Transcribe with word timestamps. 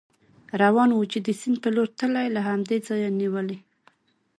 روان 0.61 0.89
و، 0.93 0.99
چې 1.11 1.19
د 1.25 1.27
سیند 1.39 1.57
په 1.63 1.69
لور 1.75 1.89
تلی، 1.99 2.27
له 2.35 2.41
همدې 2.49 2.77
ځایه 2.87 3.09
نېولې. 3.19 3.57